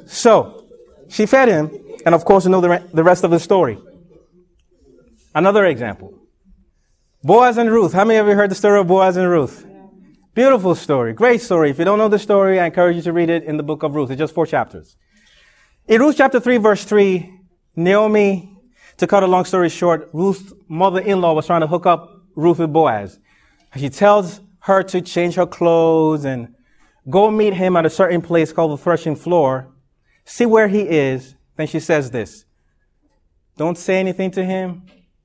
So, 0.05 0.65
she 1.09 1.25
fed 1.25 1.49
him, 1.49 1.71
and 2.05 2.15
of 2.15 2.23
course, 2.23 2.45
you 2.45 2.51
know 2.51 2.61
the, 2.61 2.87
the 2.93 3.03
rest 3.03 3.23
of 3.23 3.31
the 3.31 3.39
story. 3.39 3.77
Another 5.35 5.65
example. 5.65 6.13
Boaz 7.23 7.57
and 7.57 7.69
Ruth. 7.69 7.93
How 7.93 8.05
many 8.05 8.19
of 8.19 8.27
you 8.27 8.33
heard 8.35 8.51
the 8.51 8.55
story 8.55 8.79
of 8.79 8.87
Boaz 8.87 9.17
and 9.17 9.29
Ruth? 9.29 9.65
Beautiful 10.33 10.75
story. 10.75 11.13
Great 11.13 11.41
story. 11.41 11.71
If 11.71 11.79
you 11.79 11.85
don't 11.85 11.97
know 11.97 12.07
the 12.07 12.19
story, 12.19 12.59
I 12.59 12.67
encourage 12.67 12.95
you 12.95 13.01
to 13.03 13.11
read 13.11 13.29
it 13.29 13.43
in 13.43 13.57
the 13.57 13.63
book 13.63 13.83
of 13.83 13.95
Ruth. 13.95 14.11
It's 14.11 14.19
just 14.19 14.33
four 14.33 14.45
chapters. 14.45 14.95
In 15.87 15.99
Ruth 15.99 16.15
chapter 16.17 16.39
3, 16.39 16.57
verse 16.57 16.85
3, 16.85 17.33
Naomi, 17.75 18.56
to 18.97 19.07
cut 19.07 19.23
a 19.23 19.27
long 19.27 19.45
story 19.45 19.69
short, 19.69 20.09
Ruth's 20.13 20.53
mother-in-law 20.67 21.33
was 21.33 21.45
trying 21.45 21.61
to 21.61 21.67
hook 21.67 21.85
up 21.85 22.21
Ruth 22.35 22.59
with 22.59 22.73
Boaz. 22.73 23.19
She 23.75 23.89
tells 23.89 24.41
her 24.61 24.83
to 24.83 25.01
change 25.01 25.35
her 25.35 25.45
clothes 25.45 26.25
and 26.25 26.53
go 27.09 27.31
meet 27.31 27.53
him 27.53 27.77
at 27.77 27.85
a 27.85 27.89
certain 27.89 28.21
place 28.21 28.51
called 28.51 28.71
the 28.71 28.77
threshing 28.77 29.15
floor. 29.15 29.73
See 30.25 30.45
where 30.45 30.67
he 30.67 30.81
is. 30.81 31.35
Then 31.55 31.67
she 31.67 31.79
says 31.79 32.11
this. 32.11 32.45
Don't 33.55 33.77
say 33.77 33.99
anything 33.99 34.31
to 34.31 34.43
him. 34.43 34.83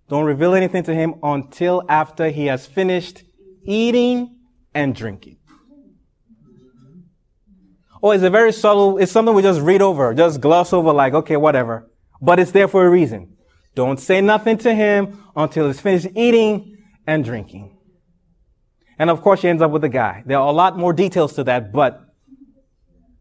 Don't 0.09 0.25
reveal 0.25 0.55
anything 0.55 0.83
to 0.85 0.95
him 0.95 1.15
until 1.23 1.83
after 1.89 2.29
he 2.31 2.47
has 2.47 2.67
finished 2.67 3.23
eating 3.65 4.37
and 4.75 4.95
drinking. 4.95 5.39
Oh, 8.03 8.11
it's 8.11 8.25
a 8.25 8.31
very 8.31 8.53
subtle, 8.53 8.99
it's 8.99 9.13
something 9.13 9.35
we 9.35 9.43
just 9.43 9.61
read 9.61 9.81
over, 9.81 10.13
just 10.13 10.41
gloss 10.41 10.73
over 10.73 10.93
like, 10.93 11.15
okay, 11.15 11.37
whatever. 11.37 11.89
But 12.21 12.41
it's 12.41 12.51
there 12.51 12.69
for 12.69 12.85
a 12.85 12.91
reason. 12.91 13.32
Don't 13.75 13.99
say 13.99 14.21
nothing 14.21 14.59
to 14.59 14.75
him 14.75 15.25
until 15.35 15.67
he's 15.67 15.81
finished 15.81 16.09
eating 16.15 16.77
and 17.07 17.25
drinking. 17.25 17.77
And 18.99 19.11
of 19.11 19.23
course, 19.23 19.41
she 19.41 19.49
ends 19.49 19.63
up 19.63 19.71
with 19.71 19.83
the 19.83 19.89
guy. 19.89 20.23
There 20.27 20.39
are 20.39 20.47
a 20.47 20.53
lot 20.53 20.79
more 20.79 20.93
details 20.93 21.33
to 21.35 21.45
that, 21.45 21.73
but 21.73 22.01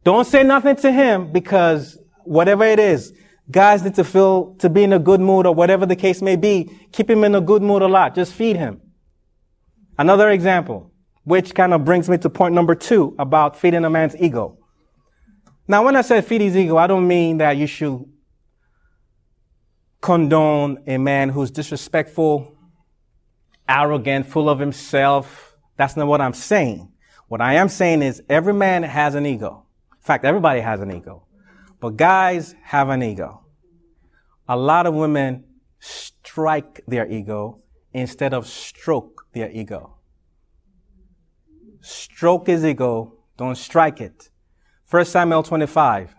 don't 0.04 0.26
say 0.26 0.44
nothing 0.44 0.76
to 0.78 0.92
him 0.92 1.32
because 1.32 1.98
whatever 2.24 2.66
it 2.66 2.80
is, 2.80 3.14
guys 3.50 3.84
need 3.84 3.96
to 3.96 4.04
feel 4.04 4.56
to 4.56 4.70
be 4.70 4.84
in 4.84 4.94
a 4.94 5.00
good 5.00 5.22
mood 5.22 5.46
or 5.46 5.54
whatever 5.54 5.86
the 5.86 5.96
case 5.96 6.22
may 6.22 6.36
be. 6.36 6.70
Keep 6.92 7.10
him 7.10 7.24
in 7.24 7.36
a 7.36 7.42
good 7.42 7.62
mood 7.62 7.82
a 7.82 7.88
lot. 7.88 8.16
Just 8.16 8.34
feed 8.34 8.58
him. 8.58 8.82
Another 9.98 10.30
example 10.30 10.92
which 11.24 11.54
kind 11.54 11.74
of 11.74 11.86
brings 11.86 12.10
me 12.10 12.18
to 12.18 12.30
point 12.30 12.54
number 12.56 12.76
two 12.76 13.16
about 13.20 13.56
feeding 13.56 13.86
a 13.86 13.90
man's 13.90 14.16
ego. 14.18 14.58
Now, 15.68 15.86
when 15.86 15.96
I 15.96 16.02
say 16.02 16.22
feed 16.22 16.42
his 16.42 16.58
ego, 16.58 16.78
I 16.78 16.88
don't 16.88 17.08
mean 17.08 17.38
that 17.38 17.58
you 17.58 17.68
should 17.68 18.04
condone 20.02 20.84
a 20.88 20.98
man 20.98 21.30
who's 21.30 21.52
disrespectful, 21.52 22.56
arrogant, 23.70 24.26
full 24.26 24.50
of 24.50 24.60
himself. 24.60 25.56
That's 25.78 25.96
not 25.96 26.08
what 26.08 26.22
I'm 26.22 26.34
saying. 26.34 26.92
What 27.28 27.40
I 27.40 27.54
am 27.54 27.70
saying 27.70 28.02
is 28.02 28.22
every 28.28 28.54
man 28.54 28.84
has 28.84 29.16
an 29.16 29.26
ego. 29.26 29.66
In 29.94 30.02
fact, 30.02 30.26
everybody 30.26 30.60
has 30.60 30.82
an 30.82 30.92
ego. 30.92 31.28
But 31.80 31.96
guys 31.96 32.56
have 32.64 32.90
an 32.90 33.02
ego. 33.04 33.46
A 34.50 34.58
lot 34.58 34.86
of 34.86 34.94
women 34.94 35.46
strike 35.80 36.82
their 36.88 37.10
ego 37.10 37.62
instead 37.94 38.34
of 38.34 38.48
stroke 38.48 39.28
their 39.34 39.50
ego. 39.52 39.98
Stroke 41.82 42.48
his 42.48 42.66
ego, 42.66 43.18
don't 43.38 43.58
strike 43.58 44.02
it. 44.02 44.30
1 44.90 45.06
Samuel 45.06 45.42
25. 45.42 46.16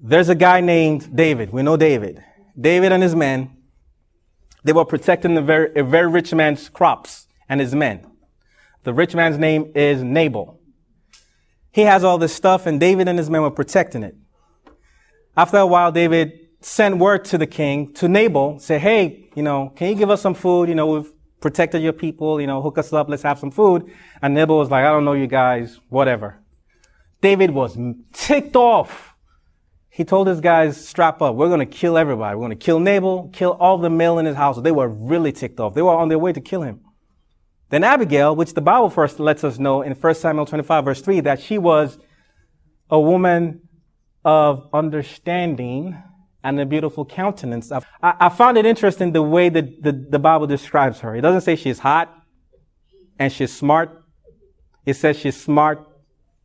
There's 0.00 0.28
a 0.28 0.34
guy 0.34 0.60
named 0.60 1.14
David. 1.14 1.52
We 1.52 1.62
know 1.62 1.76
David. 1.76 2.22
David 2.58 2.92
and 2.92 3.02
his 3.02 3.14
men, 3.14 3.56
they 4.62 4.72
were 4.72 4.84
protecting 4.84 5.44
very, 5.44 5.72
a 5.74 5.84
very 5.84 6.08
rich 6.08 6.32
man's 6.34 6.68
crops 6.68 7.26
and 7.48 7.60
his 7.60 7.74
men. 7.74 8.06
The 8.84 8.92
rich 8.92 9.14
man's 9.14 9.38
name 9.38 9.72
is 9.74 10.02
Nabal. 10.02 10.60
He 11.72 11.82
has 11.82 12.04
all 12.04 12.18
this 12.18 12.34
stuff 12.34 12.66
and 12.66 12.78
David 12.78 13.08
and 13.08 13.18
his 13.18 13.30
men 13.30 13.42
were 13.42 13.50
protecting 13.50 14.02
it. 14.02 14.14
After 15.36 15.56
a 15.58 15.66
while, 15.66 15.90
David 15.90 16.32
sent 16.60 16.98
word 16.98 17.24
to 17.26 17.38
the 17.38 17.46
king, 17.46 17.92
to 17.94 18.08
Nabal, 18.08 18.58
say, 18.58 18.78
hey, 18.78 19.28
you 19.34 19.42
know, 19.42 19.72
can 19.74 19.88
you 19.88 19.94
give 19.94 20.10
us 20.10 20.22
some 20.22 20.34
food? 20.34 20.68
You 20.68 20.74
know, 20.74 20.86
we've 20.86 21.12
protected 21.40 21.82
your 21.82 21.92
people, 21.92 22.40
you 22.40 22.46
know, 22.46 22.62
hook 22.62 22.78
us 22.78 22.92
up, 22.92 23.08
let's 23.08 23.22
have 23.22 23.38
some 23.38 23.50
food. 23.50 23.92
And 24.22 24.34
Nabal 24.34 24.58
was 24.58 24.70
like, 24.70 24.84
I 24.84 24.90
don't 24.90 25.04
know 25.04 25.12
you 25.12 25.26
guys, 25.26 25.80
whatever. 25.88 26.40
David 27.20 27.50
was 27.50 27.76
ticked 28.12 28.56
off. 28.56 29.13
He 29.94 30.04
told 30.04 30.26
his 30.26 30.40
guys, 30.40 30.88
strap 30.88 31.22
up. 31.22 31.36
We're 31.36 31.46
going 31.46 31.60
to 31.60 31.66
kill 31.66 31.96
everybody. 31.96 32.34
We're 32.34 32.48
going 32.48 32.58
to 32.58 32.64
kill 32.64 32.80
Nabal, 32.80 33.30
kill 33.32 33.52
all 33.52 33.78
the 33.78 33.88
male 33.88 34.18
in 34.18 34.26
his 34.26 34.34
house. 34.34 34.60
They 34.60 34.72
were 34.72 34.88
really 34.88 35.30
ticked 35.30 35.60
off. 35.60 35.74
They 35.74 35.82
were 35.82 35.94
on 35.94 36.08
their 36.08 36.18
way 36.18 36.32
to 36.32 36.40
kill 36.40 36.62
him. 36.62 36.80
Then 37.70 37.84
Abigail, 37.84 38.34
which 38.34 38.54
the 38.54 38.60
Bible 38.60 38.90
first 38.90 39.20
lets 39.20 39.44
us 39.44 39.60
know 39.60 39.82
in 39.82 39.92
1 39.92 40.14
Samuel 40.16 40.46
25 40.46 40.84
verse 40.84 41.00
3 41.00 41.20
that 41.20 41.40
she 41.40 41.58
was 41.58 41.96
a 42.90 42.98
woman 42.98 43.68
of 44.24 44.68
understanding 44.72 46.02
and 46.42 46.58
a 46.58 46.66
beautiful 46.66 47.04
countenance. 47.04 47.70
I, 47.70 47.80
I 48.02 48.30
found 48.30 48.58
it 48.58 48.66
interesting 48.66 49.12
the 49.12 49.22
way 49.22 49.48
that 49.48 49.80
the, 49.80 49.92
the 49.92 50.18
Bible 50.18 50.48
describes 50.48 50.98
her. 51.00 51.14
It 51.14 51.20
doesn't 51.20 51.42
say 51.42 51.54
she's 51.54 51.78
hot 51.78 52.12
and 53.16 53.32
she's 53.32 53.56
smart. 53.56 54.02
It 54.84 54.94
says 54.94 55.16
she's 55.16 55.40
smart 55.40 55.86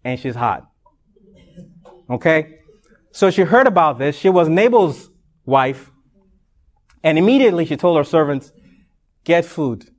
and 0.03 0.19
she's 0.19 0.35
hot. 0.35 0.69
Okay? 2.11 2.58
So 3.11 3.31
she 3.31 3.41
heard 3.41 3.67
about 3.67 3.99
this. 3.99 4.15
She 4.15 4.29
was 4.29 4.47
Nabal's 4.47 5.09
wife. 5.45 5.91
And 7.03 7.17
immediately 7.17 7.65
she 7.65 7.75
told 7.75 7.97
her 7.97 8.03
servants, 8.03 8.51
get 9.23 9.45
food. 9.45 9.89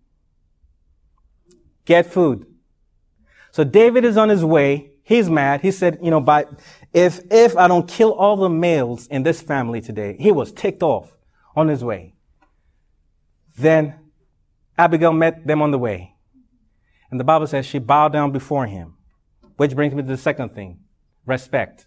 Get 1.84 2.06
food. 2.06 2.46
So 3.50 3.64
David 3.64 4.04
is 4.04 4.16
on 4.16 4.28
his 4.28 4.44
way. 4.44 4.92
He's 5.02 5.28
mad. 5.28 5.62
He 5.62 5.72
said, 5.72 5.98
you 6.02 6.10
know, 6.10 6.20
by, 6.20 6.46
if, 6.92 7.20
if 7.30 7.56
I 7.56 7.66
don't 7.66 7.88
kill 7.88 8.12
all 8.12 8.36
the 8.36 8.48
males 8.48 9.06
in 9.08 9.24
this 9.24 9.42
family 9.42 9.80
today, 9.80 10.16
he 10.20 10.30
was 10.30 10.52
ticked 10.52 10.82
off 10.82 11.16
on 11.56 11.68
his 11.68 11.82
way. 11.82 12.14
Then 13.56 13.98
Abigail 14.78 15.12
met 15.12 15.46
them 15.46 15.62
on 15.62 15.72
the 15.72 15.78
way. 15.78 16.14
And 17.10 17.18
the 17.18 17.24
Bible 17.24 17.48
says 17.48 17.66
she 17.66 17.78
bowed 17.78 18.12
down 18.12 18.30
before 18.30 18.66
him. 18.66 18.94
Which 19.56 19.74
brings 19.74 19.94
me 19.94 20.02
to 20.02 20.08
the 20.08 20.16
second 20.16 20.50
thing. 20.50 20.78
Respect. 21.26 21.86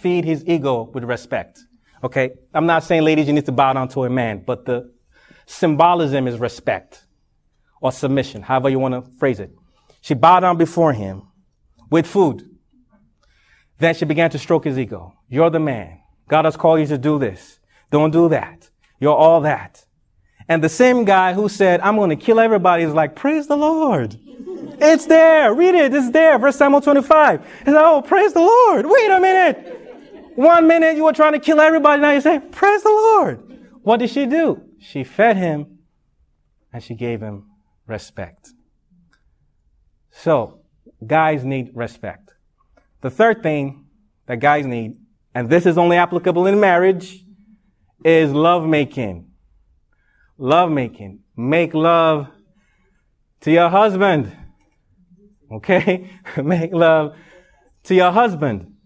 Feed 0.00 0.24
his 0.24 0.44
ego 0.46 0.90
with 0.92 1.04
respect. 1.04 1.60
Okay. 2.02 2.30
I'm 2.54 2.66
not 2.66 2.84
saying 2.84 3.02
ladies, 3.02 3.26
you 3.26 3.32
need 3.32 3.46
to 3.46 3.52
bow 3.52 3.72
down 3.72 3.88
to 3.88 4.04
a 4.04 4.10
man, 4.10 4.42
but 4.46 4.64
the 4.64 4.92
symbolism 5.46 6.28
is 6.28 6.38
respect 6.38 7.04
or 7.80 7.92
submission, 7.92 8.42
however 8.42 8.68
you 8.68 8.78
want 8.78 8.94
to 8.94 9.02
phrase 9.18 9.40
it. 9.40 9.50
She 10.00 10.14
bowed 10.14 10.40
down 10.40 10.56
before 10.56 10.92
him 10.92 11.22
with 11.90 12.06
food. 12.06 12.48
Then 13.78 13.94
she 13.94 14.04
began 14.04 14.30
to 14.30 14.38
stroke 14.38 14.64
his 14.64 14.78
ego. 14.78 15.14
You're 15.28 15.50
the 15.50 15.60
man. 15.60 16.00
God 16.28 16.44
has 16.44 16.56
called 16.56 16.80
you 16.80 16.86
to 16.86 16.98
do 16.98 17.18
this. 17.18 17.58
Don't 17.90 18.10
do 18.10 18.28
that. 18.28 18.70
You're 19.00 19.16
all 19.16 19.40
that. 19.42 19.84
And 20.48 20.64
the 20.64 20.68
same 20.68 21.04
guy 21.04 21.34
who 21.34 21.48
said, 21.48 21.80
I'm 21.80 21.96
going 21.96 22.10
to 22.10 22.16
kill 22.16 22.40
everybody 22.40 22.82
is 22.82 22.92
like, 22.94 23.14
praise 23.14 23.46
the 23.46 23.56
Lord. 23.56 24.18
it's 24.80 25.06
there. 25.06 25.52
Read 25.54 25.74
it. 25.74 25.94
It's 25.94 26.10
there. 26.10 26.38
1 26.38 26.52
Samuel 26.52 26.80
25. 26.80 27.44
He 27.58 27.64
said, 27.66 27.76
oh, 27.76 28.02
praise 28.02 28.32
the 28.32 28.40
Lord. 28.40 28.86
Wait 28.86 29.10
a 29.10 29.20
minute. 29.20 29.77
One 30.38 30.68
minute 30.68 30.94
you 30.94 31.02
were 31.02 31.12
trying 31.12 31.32
to 31.32 31.40
kill 31.40 31.60
everybody. 31.60 32.00
Now 32.00 32.12
you 32.12 32.20
say, 32.20 32.38
praise 32.38 32.84
the 32.84 32.90
Lord. 32.90 33.42
What 33.82 33.96
did 33.96 34.08
she 34.08 34.24
do? 34.24 34.62
She 34.78 35.02
fed 35.02 35.36
him 35.36 35.78
and 36.72 36.80
she 36.80 36.94
gave 36.94 37.20
him 37.20 37.46
respect. 37.88 38.50
So, 40.12 40.60
guys 41.04 41.44
need 41.44 41.72
respect. 41.74 42.34
The 43.00 43.10
third 43.10 43.42
thing 43.42 43.86
that 44.26 44.38
guys 44.38 44.64
need, 44.64 44.98
and 45.34 45.50
this 45.50 45.66
is 45.66 45.76
only 45.76 45.96
applicable 45.96 46.46
in 46.46 46.60
marriage, 46.60 47.24
is 48.04 48.30
love 48.30 48.64
making. 48.64 49.32
Love 50.36 50.70
making. 50.70 51.18
Make 51.36 51.74
love 51.74 52.28
to 53.40 53.50
your 53.50 53.70
husband. 53.70 54.36
Okay? 55.50 56.08
Make 56.36 56.72
love 56.72 57.16
to 57.82 57.94
your 57.96 58.12
husband. 58.12 58.76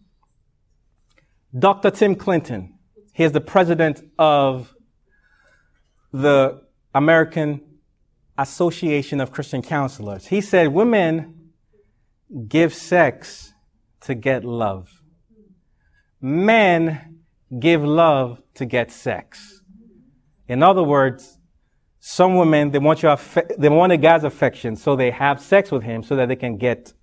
Dr. 1.56 1.90
Tim 1.90 2.14
Clinton, 2.14 2.78
he 3.12 3.24
is 3.24 3.32
the 3.32 3.40
president 3.40 4.02
of 4.18 4.74
the 6.12 6.62
American 6.94 7.60
Association 8.38 9.20
of 9.20 9.30
Christian 9.32 9.62
Counselors. 9.62 10.26
He 10.26 10.40
said 10.40 10.68
women 10.68 11.50
give 12.48 12.72
sex 12.72 13.52
to 14.00 14.14
get 14.14 14.44
love. 14.44 15.02
Men 16.20 17.20
give 17.58 17.84
love 17.84 18.40
to 18.54 18.64
get 18.64 18.90
sex. 18.90 19.60
In 20.48 20.62
other 20.62 20.82
words, 20.82 21.38
some 22.00 22.36
women, 22.36 22.70
they 22.70 22.78
want 22.78 23.02
your, 23.02 23.18
they 23.58 23.68
want 23.68 23.92
a 23.92 23.96
guy's 23.96 24.24
affection, 24.24 24.74
so 24.74 24.96
they 24.96 25.10
have 25.10 25.40
sex 25.40 25.70
with 25.70 25.82
him 25.82 26.02
so 26.02 26.16
that 26.16 26.28
they 26.28 26.36
can 26.36 26.56
get 26.56 26.94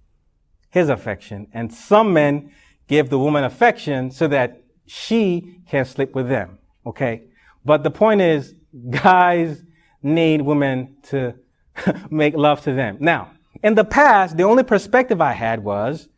his 0.69 0.89
affection. 0.89 1.47
And 1.53 1.73
some 1.73 2.13
men 2.13 2.51
give 2.89 3.09
the 3.09 3.19
woman 3.19 3.45
affection 3.45 4.11
so 4.11 4.27
that 4.27 4.61
she 4.85 5.61
can 5.69 5.85
sleep 5.85 6.13
with 6.13 6.27
them. 6.27 6.57
Okay? 6.85 7.23
But 7.63 7.83
the 7.83 7.91
point 7.91 8.19
is, 8.19 8.55
guys 8.89 9.63
need 10.01 10.41
women 10.41 10.97
to 11.03 11.35
make 12.09 12.35
love 12.35 12.61
to 12.63 12.73
them. 12.73 12.97
Now, 12.99 13.31
in 13.63 13.75
the 13.75 13.85
past, 13.85 14.35
the 14.35 14.43
only 14.43 14.63
perspective 14.63 15.21
I 15.21 15.33
had 15.33 15.63
was, 15.63 16.09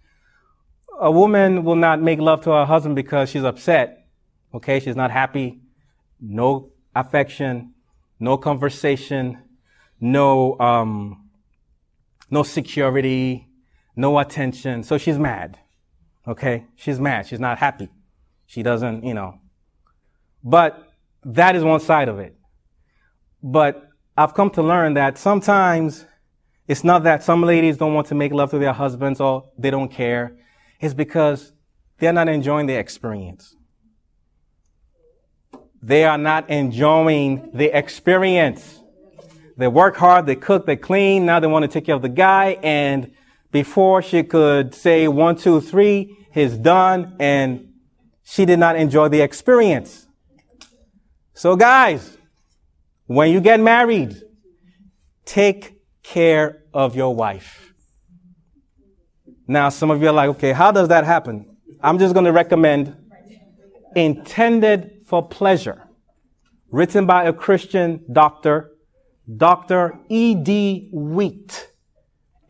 a 0.99 1.11
woman 1.11 1.63
will 1.63 1.75
not 1.75 2.01
make 2.01 2.19
love 2.19 2.41
to 2.41 2.51
her 2.51 2.65
husband 2.65 2.95
because 2.95 3.29
she's 3.29 3.43
upset. 3.43 4.07
Okay, 4.53 4.79
she's 4.79 4.95
not 4.95 5.11
happy. 5.11 5.59
No 6.19 6.71
affection, 6.95 7.73
no 8.19 8.37
conversation, 8.37 9.39
no, 9.99 10.59
um, 10.59 11.29
no 12.29 12.43
security, 12.43 13.49
no 13.95 14.19
attention. 14.19 14.83
So 14.83 14.97
she's 14.97 15.17
mad. 15.17 15.57
Okay? 16.27 16.65
She's 16.75 16.99
mad. 16.99 17.27
She's 17.27 17.39
not 17.39 17.57
happy. 17.57 17.89
She 18.45 18.63
doesn't, 18.63 19.03
you 19.03 19.13
know. 19.13 19.39
But 20.43 20.83
that 21.23 21.55
is 21.55 21.63
one 21.63 21.79
side 21.79 22.09
of 22.09 22.19
it. 22.19 22.35
But 23.41 23.87
I've 24.17 24.33
come 24.33 24.49
to 24.51 24.61
learn 24.61 24.93
that 24.95 25.17
sometimes 25.17 26.05
it's 26.67 26.83
not 26.83 27.03
that 27.03 27.23
some 27.23 27.41
ladies 27.43 27.77
don't 27.77 27.93
want 27.93 28.07
to 28.07 28.15
make 28.15 28.31
love 28.31 28.51
to 28.51 28.59
their 28.59 28.73
husbands 28.73 29.19
or 29.19 29.49
they 29.57 29.69
don't 29.69 29.91
care. 29.91 30.37
It's 30.79 30.93
because 30.93 31.53
they're 31.97 32.13
not 32.13 32.29
enjoying 32.29 32.67
the 32.67 32.75
experience. 32.75 33.55
They 35.81 36.03
are 36.03 36.17
not 36.17 36.49
enjoying 36.49 37.51
the 37.53 37.75
experience. 37.75 38.79
They 39.57 39.67
work 39.67 39.95
hard, 39.97 40.25
they 40.25 40.35
cook, 40.35 40.65
they 40.65 40.75
clean. 40.75 41.25
Now 41.25 41.39
they 41.39 41.47
want 41.47 41.63
to 41.63 41.67
take 41.67 41.85
care 41.85 41.95
of 41.95 42.01
the 42.01 42.09
guy. 42.09 42.57
And 42.63 43.11
before 43.51 44.01
she 44.01 44.23
could 44.23 44.73
say 44.73 45.07
one, 45.07 45.35
two, 45.35 45.61
three, 45.61 46.17
he's 46.33 46.57
done. 46.57 47.15
And 47.19 47.73
she 48.23 48.45
did 48.45 48.59
not 48.59 48.75
enjoy 48.75 49.09
the 49.09 49.21
experience. 49.21 50.07
So 51.33 51.55
guys, 51.55 52.17
when 53.07 53.31
you 53.31 53.41
get 53.41 53.59
married, 53.59 54.21
take 55.25 55.81
care 56.03 56.63
of 56.73 56.95
your 56.95 57.13
wife. 57.13 57.73
Now, 59.47 59.69
some 59.69 59.91
of 59.91 60.01
you 60.01 60.07
are 60.07 60.13
like, 60.13 60.29
okay, 60.29 60.53
how 60.53 60.71
does 60.71 60.87
that 60.87 61.03
happen? 61.03 61.57
I'm 61.81 61.99
just 61.99 62.13
going 62.13 62.25
to 62.25 62.31
recommend 62.31 62.95
Intended 63.95 65.01
for 65.05 65.27
Pleasure, 65.27 65.89
written 66.69 67.05
by 67.05 67.25
a 67.25 67.33
Christian 67.33 68.05
doctor, 68.11 68.71
Dr. 69.35 69.99
E.D. 70.07 70.89
Wheat. 70.93 71.70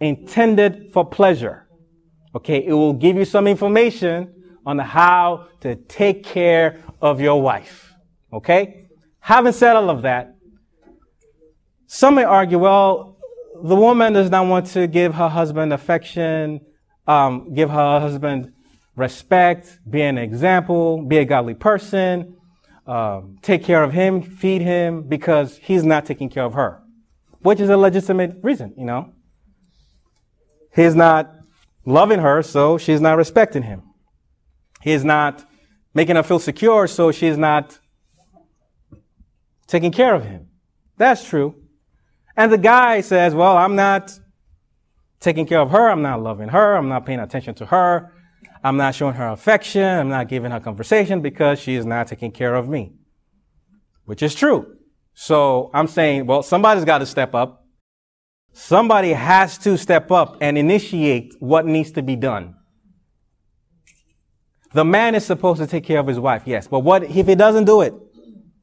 Intended 0.01 0.91
for 0.91 1.05
Pleasure. 1.05 1.67
Okay, 2.35 2.65
it 2.65 2.73
will 2.73 2.93
give 2.93 3.15
you 3.15 3.25
some 3.25 3.47
information 3.47 4.33
on 4.65 4.79
how 4.79 5.47
to 5.61 5.75
take 5.75 6.23
care 6.23 6.83
of 7.01 7.21
your 7.21 7.41
wife. 7.41 7.93
Okay? 8.33 8.87
Having 9.19 9.53
said 9.53 9.75
all 9.75 9.89
of 9.89 10.01
that, 10.01 10.35
some 11.87 12.15
may 12.15 12.23
argue, 12.23 12.57
well, 12.57 13.17
the 13.63 13.75
woman 13.75 14.13
does 14.13 14.29
not 14.29 14.47
want 14.47 14.65
to 14.67 14.87
give 14.87 15.13
her 15.13 15.29
husband 15.29 15.71
affection, 15.71 16.61
um, 17.07 17.53
give 17.53 17.69
her 17.69 17.99
husband 17.99 18.53
respect, 18.95 19.79
be 19.89 20.01
an 20.01 20.17
example, 20.17 21.03
be 21.05 21.17
a 21.17 21.25
godly 21.25 21.53
person, 21.53 22.35
um, 22.87 23.37
take 23.41 23.63
care 23.63 23.83
of 23.83 23.93
him, 23.93 24.21
feed 24.21 24.61
him, 24.61 25.03
because 25.03 25.57
he's 25.57 25.83
not 25.83 26.05
taking 26.05 26.29
care 26.29 26.43
of 26.43 26.53
her, 26.53 26.81
which 27.41 27.59
is 27.59 27.69
a 27.69 27.77
legitimate 27.77 28.37
reason, 28.41 28.73
you 28.77 28.85
know. 28.85 29.13
He's 30.73 30.95
not 30.95 31.33
loving 31.85 32.19
her, 32.19 32.41
so 32.41 32.77
she's 32.77 33.01
not 33.01 33.17
respecting 33.17 33.63
him. 33.63 33.83
He's 34.81 35.03
not 35.03 35.45
making 35.93 36.15
her 36.15 36.23
feel 36.23 36.39
secure, 36.39 36.87
so 36.87 37.11
she's 37.11 37.37
not 37.37 37.79
taking 39.67 39.91
care 39.91 40.15
of 40.15 40.25
him. 40.25 40.47
That's 40.97 41.27
true. 41.27 41.55
And 42.37 42.51
the 42.51 42.57
guy 42.57 43.01
says, 43.01 43.35
well, 43.35 43.57
I'm 43.57 43.75
not 43.75 44.17
taking 45.19 45.45
care 45.45 45.59
of 45.59 45.71
her. 45.71 45.89
I'm 45.89 46.01
not 46.01 46.21
loving 46.21 46.49
her. 46.49 46.75
I'm 46.75 46.89
not 46.89 47.05
paying 47.05 47.19
attention 47.19 47.55
to 47.55 47.65
her. 47.67 48.11
I'm 48.63 48.77
not 48.77 48.95
showing 48.95 49.15
her 49.15 49.29
affection. 49.29 49.83
I'm 49.83 50.09
not 50.09 50.27
giving 50.27 50.51
her 50.51 50.59
conversation 50.59 51.21
because 51.21 51.59
she 51.59 51.75
is 51.75 51.85
not 51.85 52.07
taking 52.07 52.31
care 52.31 52.55
of 52.55 52.69
me, 52.69 52.93
which 54.05 54.21
is 54.21 54.35
true. 54.35 54.77
So 55.13 55.69
I'm 55.73 55.87
saying, 55.87 56.25
well, 56.25 56.43
somebody's 56.43 56.85
got 56.85 56.99
to 56.99 57.05
step 57.05 57.35
up. 57.35 57.60
Somebody 58.53 59.13
has 59.13 59.57
to 59.59 59.77
step 59.77 60.11
up 60.11 60.37
and 60.41 60.57
initiate 60.57 61.35
what 61.39 61.65
needs 61.65 61.91
to 61.91 62.01
be 62.01 62.15
done. 62.15 62.55
The 64.73 64.85
man 64.85 65.15
is 65.15 65.25
supposed 65.25 65.59
to 65.61 65.67
take 65.67 65.83
care 65.83 65.99
of 65.99 66.07
his 66.07 66.19
wife, 66.19 66.43
yes. 66.45 66.67
But 66.67 66.79
what 66.79 67.03
if 67.03 67.27
he 67.27 67.35
doesn't 67.35 67.65
do 67.65 67.81
it? 67.81 67.93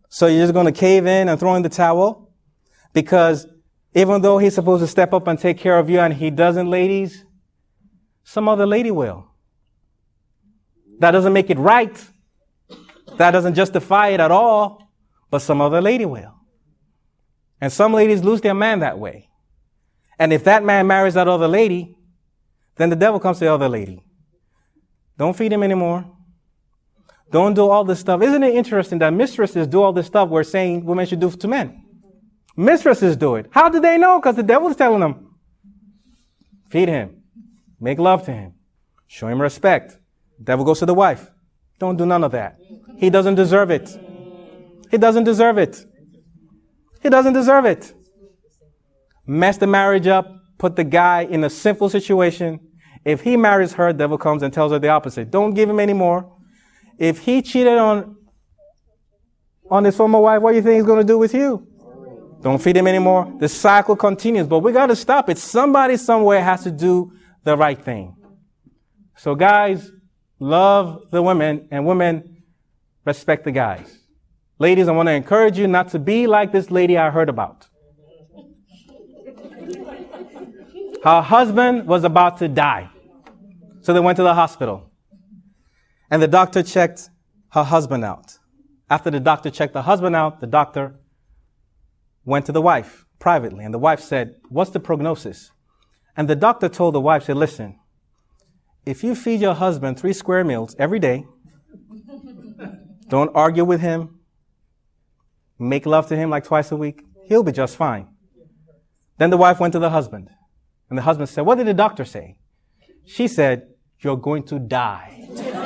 So 0.09 0.27
you're 0.27 0.43
just 0.43 0.55
going 0.55 0.67
to 0.67 0.73
cave 0.73 1.07
in 1.07 1.29
and 1.29 1.39
throw 1.39 1.55
in 1.55 1.63
the 1.63 1.69
towel? 1.69 2.33
Because 2.93 3.47
even 3.95 4.23
though 4.23 4.39
he's 4.39 4.55
supposed 4.55 4.83
to 4.83 4.87
step 4.87 5.13
up 5.13 5.27
and 5.27 5.39
take 5.39 5.59
care 5.59 5.79
of 5.79 5.91
you 5.91 6.01
and 6.01 6.15
he 6.15 6.31
doesn't, 6.31 6.69
ladies, 6.71 7.25
some 8.25 8.49
other 8.49 8.67
lady 8.67 8.91
will. 8.91 9.27
That 10.99 11.13
doesn't 11.13 11.33
make 11.33 11.51
it 11.51 11.59
right. 11.59 12.05
That 13.17 13.31
doesn't 13.31 13.55
justify 13.55 14.09
it 14.09 14.21
at 14.21 14.31
all, 14.31 14.91
but 15.31 15.41
some 15.41 15.61
other 15.61 15.81
lady 15.81 16.05
will. 16.05 16.35
And 17.61 17.73
some 17.73 17.93
ladies 17.93 18.23
lose 18.23 18.41
their 18.41 18.55
man 18.55 18.81
that 18.81 18.99
way. 18.99 19.28
And 20.19 20.33
if 20.33 20.45
that 20.45 20.65
man 20.65 20.87
marries 20.87 21.15
that 21.15 21.29
other 21.29 21.49
lady, 21.49 21.97
then 22.77 22.91
the 22.91 22.97
devil 22.97 23.21
comes 23.21 23.39
to 23.39 23.45
the 23.45 23.53
other 23.53 23.69
lady. 23.69 24.03
Don't 25.17 25.37
feed 25.37 25.53
him 25.53 25.63
anymore. 25.63 26.05
Don't 27.31 27.55
do 27.55 27.69
all 27.69 27.85
this 27.85 28.01
stuff. 28.01 28.23
Isn't 28.23 28.43
it 28.43 28.55
interesting 28.55 28.99
that 29.01 29.13
mistresses 29.13 29.67
do 29.67 29.83
all 29.83 29.93
this 29.93 30.07
stuff 30.07 30.29
we're 30.29 30.45
saying 30.45 30.85
women 30.85 31.07
should 31.07 31.21
do 31.21 31.31
to 31.31 31.49
men? 31.49 31.85
Mistresses 32.57 33.17
do 33.17 33.37
it. 33.37 33.47
How 33.51 33.69
do 33.69 33.81
they 33.81 33.99
know? 33.99 34.19
Because 34.19 34.37
the 34.37 34.43
devil's 34.43 34.77
telling 34.77 35.01
them. 35.01 35.37
Feed 36.71 36.89
him. 36.89 37.23
Make 37.81 37.99
love 37.99 38.25
to 38.25 38.33
him. 38.33 38.55
Show 39.07 39.29
him 39.29 39.41
respect. 39.41 39.99
Devil 40.43 40.65
goes 40.65 40.79
to 40.81 40.87
the 40.87 40.95
wife. 40.95 41.31
Don't 41.79 41.97
do 41.97 42.07
none 42.07 42.25
of 42.25 42.33
that. 42.33 42.59
He 42.97 43.11
doesn't 43.11 43.37
deserve 43.37 43.71
it. 43.71 43.89
He 44.91 44.99
doesn't 44.99 45.25
deserve 45.25 45.59
it. 45.59 45.85
He 47.03 47.09
doesn't 47.09 47.33
deserve 47.33 47.65
it. 47.67 47.95
Mess 49.29 49.59
the 49.59 49.67
marriage 49.67 50.07
up, 50.07 50.27
put 50.57 50.75
the 50.75 50.85
guy 50.85 51.23
in 51.23 51.45
a 51.45 51.51
sinful 51.51 51.91
situation. 51.91 52.59
If 53.05 53.21
he 53.21 53.37
marries 53.37 53.75
her, 53.75 53.93
devil 53.93 54.17
comes 54.17 54.43
and 54.43 54.53
tells 54.53 54.73
her 54.73 54.79
the 54.79 54.89
opposite. 54.89 55.31
Don't 55.31 55.53
give 55.53 55.69
him 55.69 55.79
any 55.79 55.93
more. 55.93 56.35
If 56.99 57.21
he 57.21 57.43
cheated 57.43 57.77
on 57.77 58.17
on 59.71 59.85
his 59.85 59.95
former 59.97 60.19
wife, 60.19 60.41
what 60.41 60.53
do 60.53 60.57
you 60.57 60.63
think 60.63 60.77
he's 60.77 60.87
going 60.87 61.01
to 61.01 61.07
do 61.07 61.19
with 61.19 61.35
you? 61.35 61.67
Don't 62.41 62.61
feed 62.61 62.77
him 62.77 62.87
anymore. 62.87 63.31
The 63.39 63.51
cycle 63.51 63.97
continues, 63.97 64.47
but 64.47 64.61
we 64.61 64.73
got 64.73 64.87
to 64.87 64.97
stop 64.97 65.29
it. 65.29 65.37
Somebody 65.37 65.99
somewhere 65.99 66.43
has 66.43 66.63
to 66.63 66.71
do 66.71 67.13
the 67.45 67.55
right 67.55 67.79
thing. 67.79 68.17
So 69.17 69.35
guys, 69.35 69.91
love 70.39 71.11
the 71.11 71.21
women 71.21 71.69
and 71.71 71.85
women 71.85 72.45
respect 73.05 73.45
the 73.45 73.53
guys. 73.53 73.99
Ladies, 74.59 74.89
I 74.89 74.93
want 74.93 75.09
to 75.09 75.13
encourage 75.13 75.59
you 75.59 75.67
not 75.67 75.89
to 75.91 75.99
be 75.99 76.27
like 76.27 76.51
this 76.51 76.71
lady 76.71 76.97
I 76.97 77.11
heard 77.11 77.29
about. 77.29 77.69
Her 81.09 81.23
husband 81.23 81.87
was 81.87 82.05
about 82.05 82.37
to 82.41 82.49
die. 82.49 82.91
So 83.81 83.95
they 83.95 84.01
went 84.01 84.17
to 84.17 84.23
the 84.23 84.35
hospital. 84.35 84.91
And 86.11 86.21
the 86.21 86.29
doctor 86.29 86.63
checked 86.63 87.09
her 87.53 87.65
husband 87.65 88.05
out. 88.05 88.37
After 88.91 89.11
the 89.11 89.19
doctor 89.19 89.51
checked 89.51 89.73
the 89.73 89.81
husband 89.91 90.15
out, 90.15 90.41
the 90.41 90.47
doctor 90.47 90.97
went 92.27 92.45
to 92.45 92.53
the 92.53 92.61
wife 92.61 93.07
privately. 93.19 93.65
And 93.65 93.73
the 93.73 93.79
wife 93.79 94.01
said, 94.01 94.35
What's 94.51 94.71
the 94.71 94.81
prognosis? 94.81 95.51
And 96.15 96.29
the 96.29 96.37
doctor 96.37 96.69
told 96.69 96.95
the 96.95 97.01
wife, 97.01 97.25
said, 97.25 97.39
Listen, 97.39 97.79
if 98.85 99.03
you 99.03 99.15
feed 99.15 99.41
your 99.41 99.55
husband 99.55 99.99
three 99.99 100.13
square 100.13 100.45
meals 100.45 100.77
every 100.79 100.99
day, 100.99 101.25
don't 103.09 103.35
argue 103.35 103.65
with 103.65 103.81
him, 103.81 104.21
make 105.59 105.87
love 105.87 106.07
to 106.09 106.17
him 106.17 106.29
like 106.29 106.45
twice 106.45 106.71
a 106.71 106.77
week, 106.77 107.03
he'll 107.25 107.43
be 107.43 107.53
just 107.53 107.77
fine. 107.77 108.09
Then 109.17 109.31
the 109.31 109.39
wife 109.39 109.59
went 109.59 109.73
to 109.73 109.79
the 109.79 109.89
husband. 109.89 110.29
And 110.89 110.99
the 110.99 111.03
husband 111.03 111.29
said, 111.29 111.43
What 111.43 111.59
did 111.59 111.67
the 111.67 111.75
doctor 111.75 112.05
say? 112.05 112.39
She 113.05 113.29
said, 113.29 113.69
You're 114.01 114.17
going 114.17 114.45
to 114.45 114.59
die. 114.59 115.29